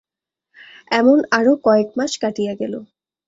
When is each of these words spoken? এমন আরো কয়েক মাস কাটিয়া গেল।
এমন 0.91 1.17
আরো 1.31 1.53
কয়েক 1.65 1.89
মাস 1.97 2.11
কাটিয়া 2.21 2.53
গেল। 2.61 2.73